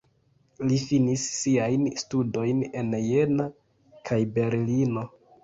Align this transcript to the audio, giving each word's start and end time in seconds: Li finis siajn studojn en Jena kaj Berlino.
Li 0.69 0.77
finis 0.85 1.25
siajn 1.41 1.83
studojn 2.05 2.65
en 2.83 2.91
Jena 3.11 3.47
kaj 4.11 4.21
Berlino. 4.41 5.07